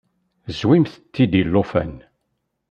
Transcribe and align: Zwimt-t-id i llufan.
Zwimt-t-id 0.59 1.33
i 1.39 1.43
llufan. 1.45 1.93